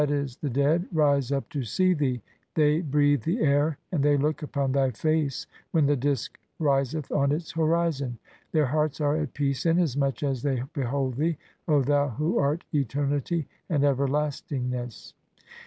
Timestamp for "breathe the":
2.81-3.39